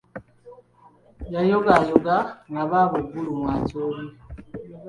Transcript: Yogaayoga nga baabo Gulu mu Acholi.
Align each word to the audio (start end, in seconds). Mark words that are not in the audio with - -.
Yogaayoga 1.51 2.15
nga 2.49 2.63
baabo 2.69 2.97
Gulu 3.09 3.31
mu 3.39 3.45
Acholi. 3.55 4.05